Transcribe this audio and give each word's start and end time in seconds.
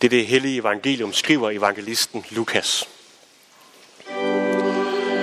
Det 0.00 0.06
er 0.06 0.10
det 0.10 0.26
hellige 0.26 0.60
evangelium, 0.60 1.12
skriver 1.12 1.50
evangelisten 1.50 2.24
Lukas. 2.30 2.88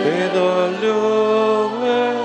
Bedre 0.03 0.81
love 0.81 2.15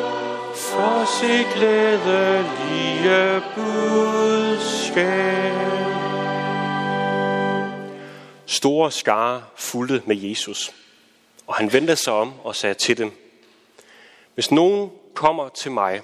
for 0.54 1.21
sit 1.21 1.46
glædelige 1.54 3.42
budskab. 3.54 5.00
Store 8.46 8.92
skare 8.92 9.44
fulgte 9.56 10.03
med 10.06 10.17
Jesus, 10.17 10.74
og 11.46 11.54
han 11.54 11.72
vendte 11.72 11.96
sig 11.96 12.12
om 12.12 12.32
og 12.44 12.56
sagde 12.56 12.74
til 12.74 12.98
dem, 12.98 13.12
Hvis 14.35 14.51
nogen 14.51 14.90
kommer 15.14 15.48
til 15.48 15.71
mig, 15.71 16.01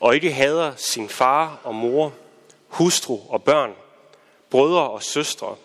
og 0.00 0.14
ikke 0.14 0.32
hader 0.32 0.72
sin 0.76 1.08
far 1.08 1.60
og 1.64 1.74
mor, 1.74 2.12
hustru 2.68 3.20
og 3.28 3.42
børn, 3.42 3.74
brødre 4.54 4.90
og 4.90 5.02
søstre, 5.02 5.56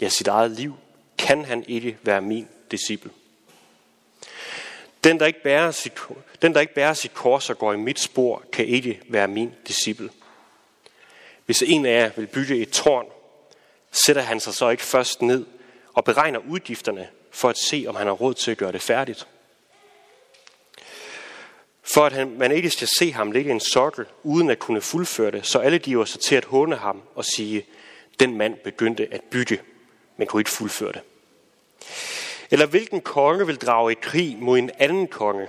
ja 0.00 0.08
sit 0.08 0.26
eget 0.28 0.50
liv, 0.50 0.74
kan 1.18 1.44
han 1.44 1.64
ikke 1.68 1.98
være 2.02 2.20
min 2.20 2.48
disciple. 2.70 3.10
Den 5.04 5.20
der, 5.20 5.26
ikke 5.26 5.42
bærer 5.42 5.70
sit, 5.70 5.92
den, 6.42 6.54
der 6.54 6.60
ikke 6.60 6.74
bærer 6.74 6.94
sit 6.94 7.14
kors 7.14 7.50
og 7.50 7.58
går 7.58 7.72
i 7.72 7.76
mit 7.76 8.00
spor, 8.00 8.42
kan 8.52 8.66
ikke 8.66 9.00
være 9.08 9.28
min 9.28 9.54
disciple. 9.66 10.10
Hvis 11.46 11.62
en 11.62 11.86
af 11.86 11.90
jer 11.90 12.10
vil 12.16 12.26
bygge 12.26 12.56
et 12.56 12.70
tårn, 12.70 13.06
sætter 13.92 14.22
han 14.22 14.40
sig 14.40 14.54
så 14.54 14.68
ikke 14.68 14.82
først 14.82 15.22
ned 15.22 15.46
og 15.94 16.04
beregner 16.04 16.38
udgifterne 16.38 17.08
for 17.30 17.48
at 17.48 17.58
se, 17.58 17.84
om 17.88 17.96
han 17.96 18.06
har 18.06 18.14
råd 18.14 18.34
til 18.34 18.50
at 18.50 18.56
gøre 18.58 18.72
det 18.72 18.82
færdigt. 18.82 19.26
For 21.82 22.06
at 22.06 22.12
han, 22.12 22.38
man 22.38 22.52
ikke 22.52 22.70
skal 22.70 22.88
se 22.98 23.12
ham 23.12 23.32
ligge 23.32 23.50
i 23.50 23.52
en 23.54 23.60
sokkel, 23.60 24.06
uden 24.22 24.50
at 24.50 24.58
kunne 24.58 24.80
fuldføre 24.80 25.30
det, 25.30 25.46
så 25.46 25.58
alle 25.58 25.78
giver 25.78 26.04
sig 26.04 26.20
til 26.20 26.34
at 26.34 26.44
håne 26.44 26.76
ham 26.76 27.02
og 27.14 27.24
sige, 27.24 27.66
den 28.20 28.36
mand 28.36 28.54
begyndte 28.54 29.08
at 29.10 29.20
bygge, 29.30 29.60
men 30.16 30.26
kunne 30.26 30.40
ikke 30.40 30.50
fuldføre 30.50 30.92
det. 30.92 31.00
Eller 32.50 32.66
hvilken 32.66 33.00
konge 33.00 33.46
vil 33.46 33.56
drage 33.56 33.92
i 33.92 33.96
krig 34.02 34.36
mod 34.38 34.58
en 34.58 34.70
anden 34.78 35.08
konge, 35.08 35.48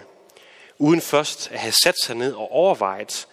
uden 0.77 1.01
først 1.01 1.51
at 1.51 1.59
have 1.59 1.73
sat 1.83 1.95
sig 2.03 2.15
ned 2.15 2.33
og 2.33 2.51
overvejet, 2.51 3.27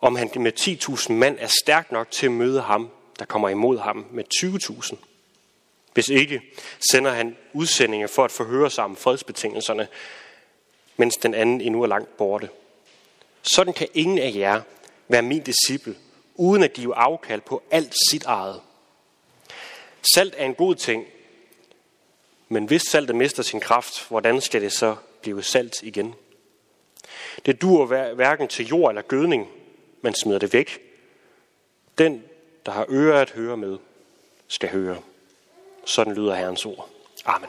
om 0.00 0.16
han 0.16 0.30
med 0.36 0.52
10.000 0.60 1.12
mand 1.12 1.36
er 1.40 1.50
stærk 1.62 1.92
nok 1.92 2.10
til 2.10 2.26
at 2.26 2.32
møde 2.32 2.60
ham, 2.60 2.90
der 3.18 3.24
kommer 3.24 3.48
imod 3.48 3.78
ham 3.78 4.06
med 4.10 4.24
20.000. 4.34 4.96
Hvis 5.94 6.08
ikke, 6.08 6.40
sender 6.92 7.10
han 7.10 7.36
udsendinger 7.52 8.06
for 8.06 8.24
at 8.24 8.32
forhøre 8.32 8.70
sig 8.70 8.84
om 8.84 8.96
fredsbetingelserne, 8.96 9.88
mens 10.96 11.16
den 11.16 11.34
anden 11.34 11.60
endnu 11.60 11.82
er 11.82 11.86
langt 11.86 12.16
borte. 12.16 12.48
Sådan 13.42 13.72
kan 13.72 13.88
ingen 13.94 14.18
af 14.18 14.32
jer 14.34 14.60
være 15.08 15.22
min 15.22 15.42
disciple, 15.42 15.96
uden 16.36 16.62
at 16.62 16.72
give 16.72 16.94
afkald 16.94 17.40
på 17.40 17.62
alt 17.70 17.94
sit 18.10 18.24
eget. 18.24 18.60
Salt 20.14 20.34
er 20.36 20.44
en 20.44 20.54
god 20.54 20.74
ting, 20.74 21.06
men 22.48 22.64
hvis 22.64 22.82
saltet 22.82 23.16
mister 23.16 23.42
sin 23.42 23.60
kraft, 23.60 24.08
hvordan 24.08 24.40
skal 24.40 24.62
det 24.62 24.72
så 24.72 24.96
blive 25.22 25.42
salt 25.42 25.82
igen? 25.82 26.14
Det 27.46 27.62
dur 27.62 27.86
hverken 28.14 28.48
til 28.48 28.66
jord 28.66 28.90
eller 28.90 29.02
gødning, 29.02 29.48
man 30.02 30.14
smider 30.14 30.38
det 30.38 30.52
væk. 30.52 30.80
Den, 31.98 32.24
der 32.66 32.72
har 32.72 32.86
ører 32.88 33.20
at 33.20 33.30
høre 33.30 33.56
med, 33.56 33.78
skal 34.48 34.68
høre. 34.68 34.96
Sådan 35.84 36.14
lyder 36.14 36.34
Herrens 36.34 36.66
ord. 36.66 36.88
Amen. 37.24 37.48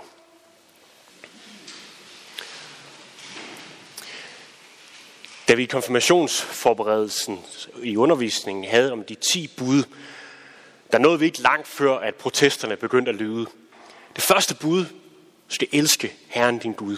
Da 5.48 5.54
vi 5.54 5.64
i 5.64 5.66
konfirmationsforberedelsen 5.66 7.40
i 7.84 7.98
undervisningen 7.98 8.66
havde 8.66 8.92
om 8.92 9.04
de 9.04 9.16
10 9.16 9.48
bud, 9.58 9.84
der 10.92 10.98
nåede 10.98 11.20
vi 11.20 11.26
ikke 11.26 11.42
langt 11.42 11.68
før, 11.68 11.98
at 11.98 12.16
protesterne 12.16 12.76
begyndte 12.76 13.10
at 13.10 13.16
lyde. 13.16 13.48
Det 14.16 14.24
første 14.24 14.56
bud, 14.56 14.86
skal 15.48 15.68
elske 15.72 16.14
Herren 16.28 16.58
din 16.58 16.74
Gud. 16.74 16.98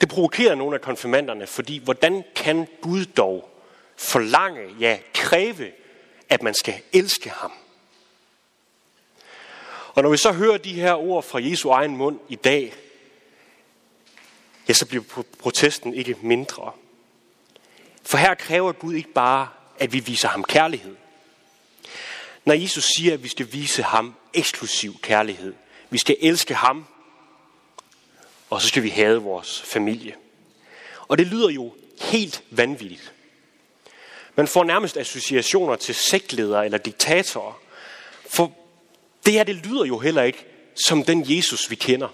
Det 0.00 0.08
provokerer 0.08 0.54
nogle 0.54 0.74
af 0.76 0.80
konfirmanderne, 0.80 1.46
fordi 1.46 1.78
hvordan 1.78 2.24
kan 2.34 2.68
Gud 2.80 3.04
dog 3.04 3.50
forlange, 3.96 4.74
ja 4.80 4.98
kræve, 5.14 5.70
at 6.28 6.42
man 6.42 6.54
skal 6.54 6.74
elske 6.92 7.30
ham? 7.30 7.52
Og 9.94 10.02
når 10.02 10.10
vi 10.10 10.16
så 10.16 10.32
hører 10.32 10.58
de 10.58 10.72
her 10.72 10.94
ord 10.94 11.22
fra 11.22 11.42
Jesu 11.42 11.70
egen 11.70 11.96
mund 11.96 12.20
i 12.28 12.34
dag, 12.34 12.74
ja, 14.68 14.72
så 14.72 14.86
bliver 14.86 15.04
protesten 15.38 15.94
ikke 15.94 16.16
mindre. 16.22 16.72
For 18.02 18.18
her 18.18 18.34
kræver 18.34 18.72
Gud 18.72 18.94
ikke 18.94 19.12
bare, 19.12 19.48
at 19.78 19.92
vi 19.92 20.00
viser 20.00 20.28
ham 20.28 20.44
kærlighed. 20.44 20.96
Når 22.44 22.54
Jesus 22.54 22.84
siger, 22.96 23.14
at 23.14 23.22
vi 23.22 23.28
skal 23.28 23.52
vise 23.52 23.82
ham 23.82 24.14
eksklusiv 24.34 25.00
kærlighed, 25.02 25.54
vi 25.90 25.98
skal 25.98 26.16
elske 26.20 26.54
ham, 26.54 26.86
og 28.50 28.62
så 28.62 28.68
skal 28.68 28.82
vi 28.82 28.88
have 28.88 29.22
vores 29.22 29.62
familie. 29.62 30.14
Og 31.08 31.18
det 31.18 31.26
lyder 31.26 31.48
jo 31.48 31.74
helt 32.00 32.42
vanvittigt. 32.50 33.12
Man 34.36 34.48
får 34.48 34.64
nærmest 34.64 34.96
associationer 34.96 35.76
til 35.76 35.94
sektledere 35.94 36.64
eller 36.64 36.78
diktatorer. 36.78 37.60
For 38.26 38.52
det 39.26 39.32
her, 39.32 39.44
det 39.44 39.54
lyder 39.54 39.84
jo 39.84 39.98
heller 39.98 40.22
ikke 40.22 40.46
som 40.86 41.04
den 41.04 41.36
Jesus, 41.36 41.70
vi 41.70 41.74
kender. 41.74 42.08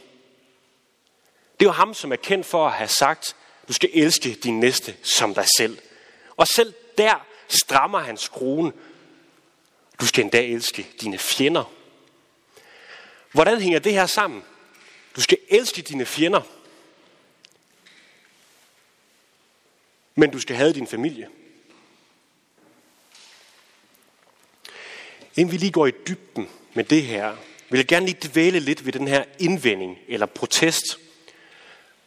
Det 1.61 1.67
er 1.67 1.69
jo 1.69 1.73
ham, 1.73 1.95
som 1.95 2.13
er 2.13 2.17
kendt 2.17 2.47
for 2.47 2.67
at 2.67 2.73
have 2.73 2.89
sagt, 2.89 3.37
du 3.69 3.73
skal 3.73 3.91
elske 3.93 4.35
din 4.35 4.61
næste 4.61 4.97
som 5.03 5.35
dig 5.35 5.47
selv. 5.57 5.79
Og 6.37 6.47
selv 6.49 6.75
der 6.99 7.27
strammer 7.49 7.99
han 7.99 8.17
skruen. 8.17 8.73
Du 10.01 10.07
skal 10.07 10.25
endda 10.25 10.43
elske 10.43 10.87
dine 11.01 11.19
fjender. 11.19 11.73
Hvordan 13.33 13.61
hænger 13.61 13.79
det 13.79 13.93
her 13.93 14.07
sammen? 14.07 14.43
Du 15.17 15.21
skal 15.21 15.39
elske 15.49 15.83
dine 15.83 16.07
fjender. 16.07 16.41
Men 20.15 20.31
du 20.31 20.41
skal 20.41 20.57
have 20.57 20.73
din 20.73 20.87
familie. 20.87 21.29
Inden 25.37 25.53
vi 25.53 25.57
lige 25.57 25.73
går 25.73 25.87
i 25.87 25.93
dybden 26.09 26.49
med 26.75 26.85
det 26.85 27.03
her, 27.03 27.37
vil 27.69 27.79
jeg 27.79 27.87
gerne 27.87 28.07
lige 28.07 28.29
dvæle 28.29 28.61
lidt 28.61 28.87
ved 28.87 28.93
den 28.93 29.09
her 29.09 29.25
indvending 29.39 29.99
eller 30.09 30.27
protest. 30.27 30.99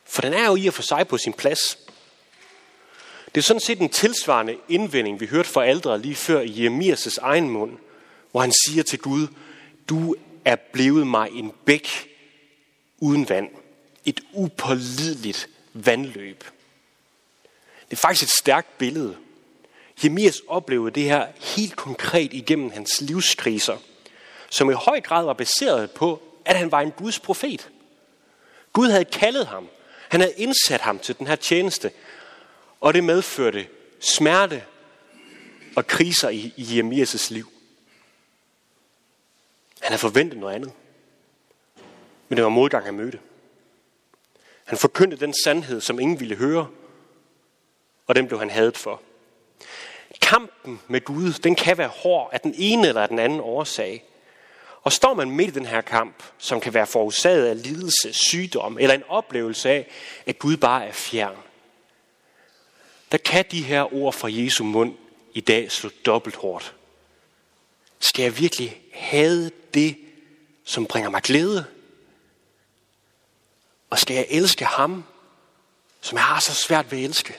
For 0.09 0.22
den 0.22 0.34
er 0.34 0.45
jo 0.45 0.56
i 0.56 0.68
og 0.68 0.73
for 0.73 0.81
sig 0.81 1.07
på 1.07 1.18
sin 1.18 1.34
plads. 1.34 1.78
Det 3.35 3.41
er 3.41 3.45
sådan 3.45 3.62
set 3.62 3.79
en 3.79 3.90
tilsvarende 3.90 4.57
indvending, 4.69 5.19
vi 5.19 5.25
hørte 5.25 5.50
fra 5.50 5.66
aldre 5.66 6.01
lige 6.01 6.16
før 6.16 6.41
i 6.41 6.68
Jeremias' 6.68 7.18
egen 7.22 7.50
mund, 7.50 7.78
hvor 8.31 8.41
han 8.41 8.51
siger 8.66 8.84
til 8.84 9.00
Gud, 9.00 9.28
du 9.90 10.16
er 10.45 10.56
blevet 10.56 11.07
mig 11.07 11.29
en 11.31 11.53
bæk 11.66 12.09
uden 13.00 13.29
vand. 13.29 13.50
Et 14.06 14.22
upålideligt 14.34 15.50
vandløb. 15.73 16.44
Det 17.89 17.91
er 17.91 18.01
faktisk 18.01 18.24
et 18.24 18.29
stærkt 18.29 18.78
billede. 18.78 19.18
Jeremias 20.03 20.41
oplevede 20.47 20.95
det 20.95 21.03
her 21.03 21.28
helt 21.35 21.75
konkret 21.75 22.34
igennem 22.34 22.72
hans 22.72 23.01
livskriser, 23.01 23.78
som 24.50 24.69
i 24.69 24.74
høj 24.74 25.01
grad 25.01 25.25
var 25.25 25.34
baseret 25.34 25.91
på, 25.91 26.22
at 26.45 26.57
han 26.57 26.72
var 26.72 26.81
en 26.81 26.91
Guds 26.91 27.19
profet. 27.19 27.69
Gud 28.74 28.89
havde 28.89 29.06
kaldet 29.06 29.47
ham. 29.47 29.69
Han 30.09 30.19
havde 30.19 30.34
indsat 30.38 30.81
ham 30.81 31.00
til 31.00 31.18
den 31.18 31.28
her 31.28 31.35
tjeneste. 31.35 31.91
Og 32.81 32.94
det 32.94 33.03
medførte 33.03 33.68
smerte 34.00 34.63
og 35.75 35.88
kriser 35.88 36.29
i, 36.29 36.53
i 36.56 36.63
Jeremias' 36.63 37.34
liv. 37.34 37.51
Han 39.81 39.88
havde 39.88 40.00
forventet 40.00 40.40
noget 40.40 40.56
andet. 40.56 40.72
Men 42.29 42.38
det 42.38 42.44
var 42.44 42.50
modgang, 42.50 42.85
han 42.85 42.94
mødte. 42.94 43.19
Han 44.66 44.78
forkyndte 44.78 45.18
den 45.18 45.34
sandhed, 45.44 45.81
som 45.81 46.00
ingen 46.00 46.19
ville 46.19 46.35
høre, 46.35 46.68
og 48.07 48.16
den 48.16 48.28
blev 48.28 48.39
han 48.39 48.50
hadet 48.50 48.78
for. 48.78 49.01
Kampen 50.22 50.81
med 50.88 51.01
Gud, 51.01 51.34
den 51.34 51.56
kan 51.56 51.78
være 51.78 51.88
hård 51.88 52.29
af 52.34 52.39
den 52.39 52.53
ene 52.57 52.88
eller 52.88 53.01
af 53.01 53.07
den 53.07 53.19
anden 53.19 53.39
årsag. 53.39 54.03
Og 54.88 54.94
står 54.94 55.13
man 55.13 55.31
midt 55.31 55.50
i 55.50 55.54
den 55.54 55.66
her 55.66 55.81
kamp, 55.81 56.24
som 56.38 56.60
kan 56.60 56.74
være 56.74 56.88
forårsaget 56.88 57.48
af 57.48 57.63
lidelse, 57.63 58.13
sygdom 58.13 58.78
eller 58.80 58.95
en 58.95 59.04
oplevelse 59.07 59.69
af, 59.69 59.88
at 60.25 60.39
Gud 60.39 60.57
bare 60.57 60.88
er 60.88 60.92
fjern, 60.92 61.38
der 63.12 63.18
kan 63.18 63.45
de 63.51 63.63
her 63.63 63.94
ord 63.94 64.13
fra 64.13 64.28
Jesu 64.31 64.63
mund 64.63 64.95
i 65.34 65.42
dag 65.42 65.72
slå 65.72 65.89
dobbelt 66.06 66.36
hårdt. 66.36 66.75
Skal 68.00 68.24
jeg 68.24 68.39
virkelig 68.39 68.81
have 68.94 69.51
det, 69.74 69.98
som 70.66 70.86
bringer 70.86 71.10
mig 71.10 71.22
glæde? 71.22 71.66
Og 73.90 74.00
skal 74.00 74.16
jeg 74.16 74.25
elske 74.30 74.66
ham, 74.66 75.04
som 76.01 76.16
jeg 76.16 76.25
har 76.25 76.40
så 76.40 76.54
svært 76.54 76.92
ved 76.92 77.00
at 77.00 77.06
elske? 77.06 77.38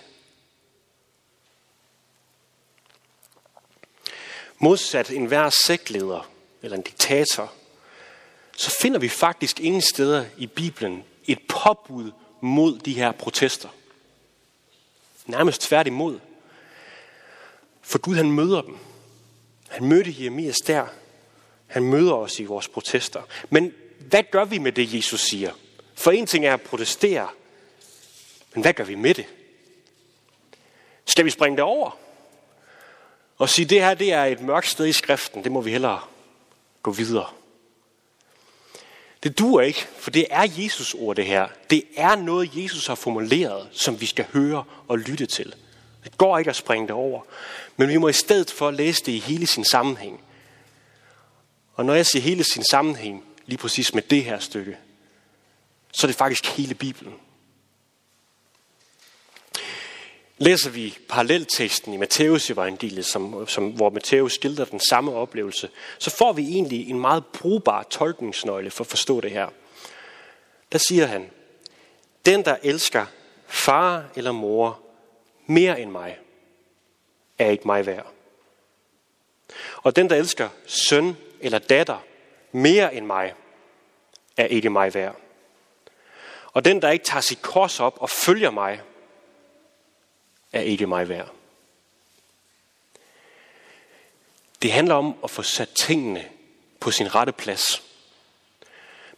Modsat 4.59 5.11
enhver 5.11 5.51
sektleder 5.51 6.31
eller 6.62 6.76
en 6.76 6.82
diktator, 6.82 7.52
så 8.56 8.76
finder 8.81 8.99
vi 8.99 9.08
faktisk 9.08 9.60
ingen 9.60 9.82
steder 9.82 10.25
i 10.37 10.46
Bibelen 10.46 11.05
et 11.26 11.38
påbud 11.49 12.12
mod 12.40 12.78
de 12.78 12.93
her 12.93 13.12
protester. 13.12 13.69
Nærmest 15.26 15.60
tværtimod. 15.60 16.19
For 17.82 17.99
Gud 17.99 18.16
han 18.16 18.32
møder 18.32 18.62
dem. 18.62 18.78
Han 19.69 19.84
mødte 19.84 20.14
Jeremias 20.19 20.56
der, 20.56 20.87
Han 21.66 21.82
møder 21.82 22.12
os 22.12 22.40
i 22.40 22.44
vores 22.44 22.69
protester. 22.69 23.22
Men 23.50 23.75
hvad 24.00 24.22
gør 24.31 24.44
vi 24.44 24.58
med 24.58 24.72
det, 24.72 24.94
Jesus 24.94 25.20
siger? 25.20 25.52
For 25.94 26.10
en 26.10 26.26
ting 26.26 26.46
er 26.46 26.55
at 26.55 26.62
protestere, 26.62 27.28
men 28.55 28.62
hvad 28.62 28.72
gør 28.72 28.84
vi 28.84 28.94
med 28.94 29.14
det? 29.14 29.26
Skal 31.05 31.25
vi 31.25 31.31
springe 31.31 31.56
det 31.56 31.64
over? 31.64 31.99
Og 33.38 33.49
sige, 33.49 33.66
det 33.66 33.81
her 33.81 33.94
det 33.94 34.12
er 34.12 34.25
et 34.25 34.40
mørkt 34.40 34.69
sted 34.69 34.87
i 34.87 34.93
skriften, 34.93 35.44
det 35.44 35.52
må 35.52 35.60
vi 35.60 35.70
hellere 35.70 36.00
gå 36.83 36.91
videre. 36.91 37.27
Det 39.23 39.39
duer 39.39 39.61
ikke, 39.61 39.87
for 39.99 40.11
det 40.11 40.27
er 40.31 40.47
Jesus 40.57 40.95
ord 40.95 41.17
det 41.17 41.27
her. 41.27 41.49
Det 41.71 41.85
er 41.97 42.17
noget, 42.17 42.51
Jesus 42.57 42.87
har 42.87 42.95
formuleret, 42.95 43.69
som 43.73 44.01
vi 44.01 44.07
skal 44.07 44.27
høre 44.33 44.65
og 44.89 44.99
lytte 44.99 45.27
til. 45.27 45.55
Det 46.05 46.19
går 46.19 46.39
ikke 46.39 46.51
at 46.51 46.57
springe 46.57 46.87
det 46.87 46.95
over. 46.95 47.23
Men 47.77 47.89
vi 47.89 47.97
må 47.97 48.09
i 48.09 48.13
stedet 48.13 48.51
for 48.51 48.71
læse 48.71 49.05
det 49.05 49.13
i 49.13 49.19
hele 49.19 49.47
sin 49.47 49.65
sammenhæng. 49.65 50.21
Og 51.75 51.85
når 51.85 51.95
jeg 51.95 52.07
siger 52.07 52.23
hele 52.23 52.45
sin 52.45 52.65
sammenhæng, 52.71 53.25
lige 53.47 53.59
præcis 53.59 53.95
med 53.95 54.03
det 54.03 54.25
her 54.25 54.39
stykke, 54.39 54.77
så 55.93 56.07
er 56.07 56.09
det 56.09 56.17
faktisk 56.17 56.47
hele 56.47 56.75
Bibelen. 56.75 57.15
Læser 60.38 60.70
vi 60.70 60.99
parallelteksten 61.08 61.94
i 61.94 61.96
Matteus 61.96 62.50
evangeliet, 62.50 63.06
som, 63.06 63.49
som, 63.49 63.70
hvor 63.70 63.90
Matteus 63.90 64.35
skildrer 64.35 64.64
den 64.64 64.81
samme 64.81 65.14
oplevelse, 65.14 65.70
så 65.99 66.11
får 66.11 66.32
vi 66.32 66.43
egentlig 66.43 66.90
en 66.90 67.00
meget 67.00 67.26
brugbar 67.26 67.82
tolkningsnøgle 67.82 68.70
for 68.70 68.85
at 68.85 68.90
forstå 68.90 69.20
det 69.20 69.31
her. 69.31 69.49
Der 70.73 70.79
siger 70.79 71.06
han, 71.06 71.31
den 72.26 72.44
der 72.44 72.56
elsker 72.62 73.06
far 73.46 74.05
eller 74.17 74.32
mor 74.32 74.81
mere 75.46 75.81
end 75.81 75.90
mig, 75.90 76.19
er 77.38 77.50
ikke 77.50 77.67
mig 77.67 77.87
værd. 77.87 78.12
Og 79.76 79.96
den 79.96 80.11
der 80.11 80.17
elsker 80.17 80.49
søn 80.67 81.17
eller 81.41 81.58
datter 81.58 81.99
mere 82.52 82.94
end 82.94 83.06
mig, 83.06 83.34
er 84.37 84.44
ikke 84.44 84.70
mig 84.70 84.94
værd. 84.94 85.17
Og 86.52 86.64
den, 86.64 86.82
der 86.82 86.91
ikke 86.91 87.05
tager 87.05 87.20
sit 87.20 87.43
kors 87.43 87.81
op 87.81 87.96
og 88.00 88.11
følger 88.11 88.50
mig, 88.50 88.81
er 90.53 90.61
ikke 90.61 90.87
mig 90.87 91.09
værd. 91.09 91.33
Det 94.62 94.73
handler 94.73 94.95
om 94.95 95.17
at 95.25 95.31
få 95.31 95.43
sat 95.43 95.69
tingene 95.69 96.29
på 96.81 96.91
sin 96.91 97.15
rette 97.15 97.33
plads. 97.33 97.83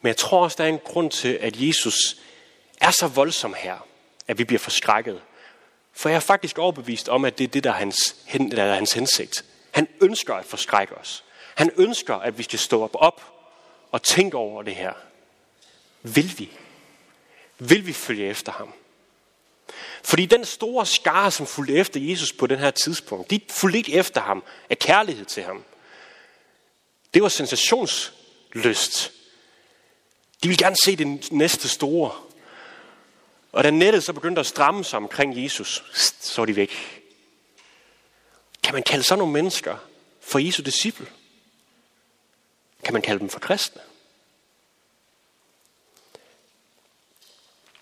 Men 0.01 0.09
jeg 0.09 0.17
tror 0.17 0.43
også, 0.43 0.57
der 0.59 0.65
er 0.65 0.69
en 0.69 0.79
grund 0.79 1.11
til, 1.11 1.29
at 1.29 1.57
Jesus 1.57 2.21
er 2.81 2.91
så 2.91 3.07
voldsom 3.07 3.55
her, 3.55 3.87
at 4.29 4.39
vi 4.39 4.45
bliver 4.45 4.59
forskrækket. 4.59 5.23
For 5.93 6.09
jeg 6.09 6.17
er 6.17 6.21
faktisk 6.21 6.59
overbevist 6.59 7.09
om, 7.09 7.25
at 7.25 7.39
det 7.39 7.45
er 7.45 7.49
det, 7.49 7.65
der 7.65 7.71
er 7.71 7.75
hans, 7.75 8.17
der 8.33 8.63
er 8.63 8.75
hans 8.75 8.93
hensigt. 8.93 9.45
Han 9.71 9.89
ønsker 10.01 10.35
at 10.35 10.45
forskrække 10.45 10.95
os. 10.95 11.25
Han 11.55 11.71
ønsker, 11.77 12.15
at 12.15 12.39
vi 12.39 12.43
skal 12.43 12.59
stå 12.59 12.83
op, 12.83 12.95
op 12.95 13.23
og 13.93 14.03
tænke 14.03 14.37
over 14.37 14.63
det 14.63 14.75
her. 14.75 14.93
Vil 16.03 16.35
vi? 16.39 16.51
Vil 17.59 17.87
vi 17.87 17.93
følge 17.93 18.27
efter 18.27 18.53
ham? 18.53 18.73
Fordi 20.03 20.27
den 20.27 20.45
store 20.45 20.87
skare, 20.87 21.31
som 21.31 21.47
fulgte 21.47 21.75
efter 21.75 22.01
Jesus 22.01 22.33
på 22.33 22.47
den 22.47 22.59
her 22.59 22.71
tidspunkt, 22.71 23.31
de 23.31 23.41
fulgte 23.49 23.79
ikke 23.79 23.93
efter 23.93 24.21
ham 24.21 24.45
af 24.71 24.79
kærlighed 24.79 25.25
til 25.25 25.43
ham. 25.43 25.65
Det 27.15 27.23
var 27.23 27.29
sensationslyst. 27.29 29.13
De 30.43 30.49
ville 30.49 30.65
gerne 30.65 30.77
se 30.85 30.97
det 30.97 31.33
næste 31.33 31.69
store. 31.69 32.13
Og 33.53 33.65
da 33.65 33.71
nettet 33.71 34.05
så 34.05 34.13
begyndte 34.13 34.41
at 34.41 34.47
stramme 34.47 34.85
sig 34.85 34.97
omkring 34.97 35.43
Jesus, 35.43 35.85
så 36.21 36.41
var 36.41 36.47
de 36.47 36.57
væk. 36.57 37.03
Kan 38.63 38.75
man 38.75 38.83
kalde 38.83 39.05
sådan 39.05 39.19
nogle 39.19 39.33
mennesker 39.33 39.77
for 40.21 40.39
Jesu 40.39 40.63
disciple? 40.63 41.07
Kan 42.85 42.93
man 42.93 43.03
kalde 43.03 43.21
dem 43.21 43.29
for 43.29 43.39
kristne? 43.39 43.83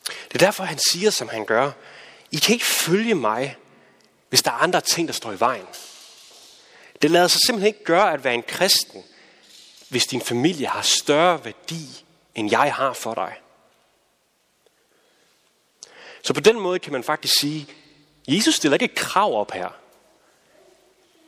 Det 0.06 0.34
er 0.34 0.46
derfor, 0.46 0.64
han 0.64 0.78
siger, 0.92 1.10
som 1.10 1.28
han 1.28 1.44
gør. 1.44 1.72
I 2.30 2.36
kan 2.36 2.52
ikke 2.52 2.66
følge 2.66 3.14
mig, 3.14 3.56
hvis 4.28 4.42
der 4.42 4.50
er 4.50 4.54
andre 4.54 4.80
ting, 4.80 5.08
der 5.08 5.14
står 5.14 5.32
i 5.32 5.40
vejen. 5.40 5.66
Det 7.02 7.10
lader 7.10 7.28
sig 7.28 7.40
simpelthen 7.46 7.66
ikke 7.66 7.84
gøre 7.84 8.12
at 8.12 8.24
være 8.24 8.34
en 8.34 8.42
kristen, 8.42 9.04
hvis 9.88 10.06
din 10.06 10.20
familie 10.20 10.66
har 10.66 10.82
større 10.82 11.44
værdi, 11.44 12.04
end 12.34 12.50
jeg 12.50 12.74
har 12.74 12.92
for 12.92 13.14
dig. 13.14 13.36
Så 16.22 16.34
på 16.34 16.40
den 16.40 16.60
måde 16.60 16.78
kan 16.78 16.92
man 16.92 17.04
faktisk 17.04 17.34
sige, 17.40 17.68
Jesus 18.28 18.54
stiller 18.54 18.74
ikke 18.74 18.84
et 18.84 18.94
krav 18.94 19.40
op 19.40 19.50
her. 19.50 19.68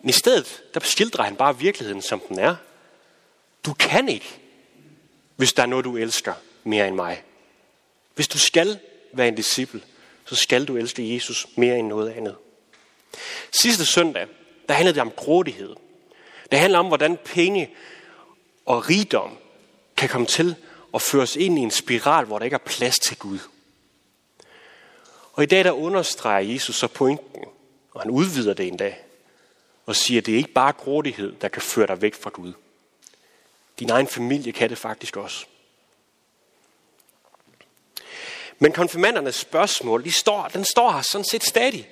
I 0.05 0.13
stedet, 0.13 0.63
der 0.75 0.81
skildrer 0.81 1.25
han 1.25 1.37
bare 1.37 1.59
virkeligheden, 1.59 2.03
som 2.03 2.21
den 2.29 2.39
er. 2.39 2.57
Du 3.65 3.75
kan 3.75 4.09
ikke, 4.09 4.41
hvis 5.37 5.53
der 5.53 5.63
er 5.63 5.67
noget, 5.67 5.85
du 5.85 5.97
elsker 5.97 6.35
mere 6.65 6.89
end 6.89 6.97
mig. 6.97 7.23
Hvis 8.15 8.29
du 8.29 8.39
skal 8.39 8.79
være 9.13 9.29
en 9.29 9.35
disciple, 9.35 9.83
så 10.31 10.37
skal 10.37 10.65
du 10.65 10.77
elske 10.77 11.15
Jesus 11.15 11.47
mere 11.57 11.79
end 11.79 11.87
noget 11.87 12.11
andet. 12.11 12.37
Sidste 13.53 13.87
søndag, 13.87 14.27
der 14.69 14.75
handlede 14.75 14.95
det 14.95 15.03
om 15.03 15.11
grådighed. 15.11 15.77
Det 16.51 16.59
handler 16.59 16.79
om, 16.79 16.87
hvordan 16.87 17.19
penge 17.25 17.71
og 18.67 18.89
rigdom 18.89 19.39
kan 19.97 20.09
komme 20.09 20.27
til 20.27 20.57
at 20.95 21.03
føre 21.03 21.23
os 21.23 21.37
ind 21.37 21.59
i 21.59 21.63
en 21.63 21.71
spiral, 21.71 22.25
hvor 22.25 22.39
der 22.39 22.45
ikke 22.45 22.55
er 22.55 22.59
plads 22.59 22.99
til 22.99 23.19
Gud. 23.19 23.39
Og 25.33 25.43
i 25.43 25.47
dag 25.47 25.65
der 25.65 25.73
understreger 25.73 26.53
Jesus 26.53 26.77
så 26.77 26.87
pointen, 26.87 27.45
og 27.91 28.01
han 28.01 28.11
udvider 28.11 28.55
det 28.55 28.69
en 28.69 28.77
dag, 28.77 29.05
og 29.87 29.97
siger, 29.97 30.21
at 30.21 30.27
det 30.27 30.35
er 30.35 30.39
ikke 30.39 30.53
bare 30.53 30.73
grådighed, 30.73 31.33
der 31.41 31.49
kan 31.49 31.63
føre 31.63 31.87
dig 31.87 32.03
væk 32.03 32.15
fra 32.15 32.31
Gud. 32.31 32.53
Din 33.79 33.91
egen 33.91 34.07
familie 34.07 34.53
kan 34.53 34.71
det 34.71 34.79
faktisk 34.79 35.17
også. 35.17 35.47
Men 38.63 38.73
konfirmandernes 38.73 39.35
spørgsmål, 39.35 40.05
de 40.05 40.13
står, 40.13 40.49
den 40.49 40.65
står 40.65 40.91
her 40.93 41.03
sådan 41.03 41.25
set 41.25 41.45
stadig. 41.45 41.89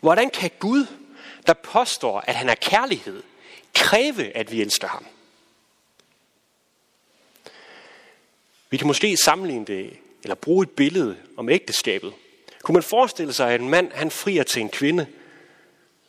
Hvordan 0.00 0.30
kan 0.30 0.50
Gud, 0.58 0.86
der 1.46 1.52
påstår, 1.52 2.24
at 2.26 2.34
han 2.34 2.48
er 2.48 2.54
kærlighed, 2.54 3.22
kræve, 3.74 4.36
at 4.36 4.52
vi 4.52 4.60
elsker 4.60 4.88
ham? 4.88 5.06
Vi 8.70 8.76
kan 8.76 8.86
måske 8.86 9.16
sammenligne 9.16 9.64
det, 9.64 9.96
eller 10.22 10.34
bruge 10.34 10.62
et 10.62 10.70
billede 10.70 11.16
om 11.36 11.48
ægteskabet. 11.48 12.12
Kunne 12.62 12.72
man 12.72 12.82
forestille 12.82 13.32
sig, 13.32 13.50
at 13.50 13.60
en 13.60 13.68
mand 13.68 13.92
han 13.92 14.10
frier 14.10 14.42
til 14.42 14.62
en 14.62 14.68
kvinde, 14.68 15.06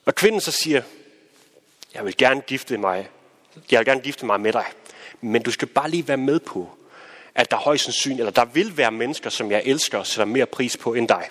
og 0.05 0.15
kvinden 0.15 0.41
så 0.41 0.51
siger, 0.51 0.81
jeg 1.93 2.05
vil 2.05 2.17
gerne 2.17 2.41
gifte 2.41 2.77
mig, 2.77 3.09
jeg 3.71 3.79
vil 3.79 3.85
gerne 3.85 4.01
gifte 4.01 4.25
mig 4.25 4.41
med 4.41 4.53
dig, 4.53 4.65
men 5.21 5.41
du 5.41 5.51
skal 5.51 5.67
bare 5.67 5.89
lige 5.89 6.07
være 6.07 6.17
med 6.17 6.39
på, 6.39 6.77
at 7.35 7.51
der 7.51 7.57
højst 7.57 7.83
sandsynligt, 7.83 8.19
eller 8.19 8.31
der 8.31 8.45
vil 8.45 8.77
være 8.77 8.91
mennesker, 8.91 9.29
som 9.29 9.51
jeg 9.51 9.61
elsker 9.65 9.97
og 9.97 10.07
sætter 10.07 10.25
mere 10.25 10.45
pris 10.45 10.77
på 10.77 10.93
end 10.93 11.07
dig. 11.07 11.29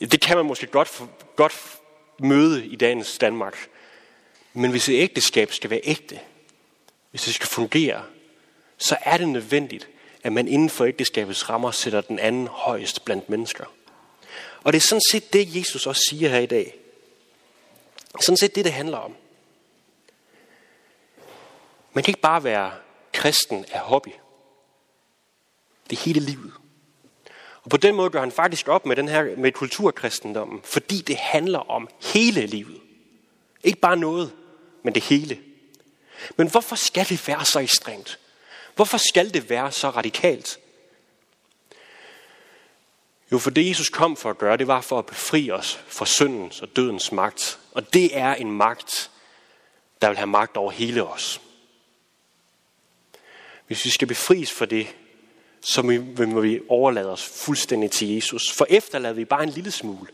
Det 0.00 0.20
kan 0.20 0.36
man 0.36 0.46
måske 0.46 0.66
godt, 0.66 1.02
godt 1.36 1.78
møde 2.18 2.66
i 2.66 2.76
dagens 2.76 3.18
Danmark. 3.18 3.68
Men 4.52 4.70
hvis 4.70 4.88
et 4.88 4.94
ægteskab 4.94 5.52
skal 5.52 5.70
være 5.70 5.80
ægte, 5.84 6.20
hvis 7.10 7.22
det 7.22 7.34
skal 7.34 7.48
fungere, 7.48 8.02
så 8.78 8.96
er 9.02 9.16
det 9.16 9.28
nødvendigt, 9.28 9.88
at 10.22 10.32
man 10.32 10.48
inden 10.48 10.70
for 10.70 10.84
ægteskabets 10.84 11.50
rammer 11.50 11.70
sætter 11.70 12.00
den 12.00 12.18
anden 12.18 12.46
højst 12.46 13.04
blandt 13.04 13.28
mennesker. 13.28 13.64
Og 14.64 14.72
det 14.72 14.78
er 14.78 14.86
sådan 14.88 15.02
set 15.10 15.32
det, 15.32 15.56
Jesus 15.56 15.86
også 15.86 16.02
siger 16.10 16.28
her 16.28 16.38
i 16.38 16.46
dag. 16.46 16.74
Sådan 18.20 18.36
set 18.36 18.54
det, 18.54 18.64
det 18.64 18.72
handler 18.72 18.98
om. 18.98 19.14
Man 21.92 22.04
kan 22.04 22.10
ikke 22.10 22.20
bare 22.20 22.44
være 22.44 22.72
kristen 23.12 23.64
er 23.72 23.80
hobby. 23.80 24.12
Det 25.90 25.98
er 25.98 26.02
hele 26.02 26.20
livet. 26.20 26.52
Og 27.62 27.70
på 27.70 27.76
den 27.76 27.94
måde 27.94 28.10
gør 28.10 28.20
han 28.20 28.32
faktisk 28.32 28.68
op 28.68 28.86
med, 28.86 28.96
den 28.96 29.08
her, 29.08 29.36
med 29.36 29.52
kulturkristendommen, 29.52 30.60
fordi 30.64 31.00
det 31.00 31.16
handler 31.16 31.70
om 31.70 31.88
hele 32.14 32.46
livet. 32.46 32.80
Ikke 33.64 33.80
bare 33.80 33.96
noget, 33.96 34.32
men 34.84 34.94
det 34.94 35.02
hele. 35.02 35.38
Men 36.36 36.50
hvorfor 36.50 36.76
skal 36.76 37.08
det 37.08 37.28
være 37.28 37.44
så 37.44 37.58
ekstremt? 37.58 38.18
Hvorfor 38.74 38.98
skal 38.98 39.34
det 39.34 39.50
være 39.50 39.72
så 39.72 39.90
radikalt? 39.90 40.58
Jo, 43.32 43.38
for 43.38 43.50
det 43.50 43.68
Jesus 43.68 43.88
kom 43.88 44.16
for 44.16 44.30
at 44.30 44.38
gøre, 44.38 44.56
det 44.56 44.66
var 44.66 44.80
for 44.80 44.98
at 44.98 45.06
befri 45.06 45.50
os 45.50 45.80
fra 45.88 46.06
syndens 46.06 46.62
og 46.62 46.76
dødens 46.76 47.12
magt. 47.12 47.58
Og 47.72 47.92
det 47.94 48.16
er 48.16 48.34
en 48.34 48.52
magt, 48.52 49.10
der 50.02 50.08
vil 50.08 50.16
have 50.16 50.26
magt 50.26 50.56
over 50.56 50.70
hele 50.70 51.04
os. 51.04 51.40
Hvis 53.68 53.84
vi 53.84 53.90
skal 53.90 54.08
befries 54.08 54.52
for 54.52 54.64
det, 54.64 54.96
så 55.60 55.82
må 56.26 56.40
vi 56.40 56.60
overlade 56.68 57.12
os 57.12 57.24
fuldstændig 57.24 57.90
til 57.90 58.08
Jesus. 58.14 58.52
For 58.52 58.66
efterlader 58.70 59.14
vi 59.14 59.24
bare 59.24 59.42
en 59.42 59.48
lille 59.48 59.70
smule, 59.70 60.08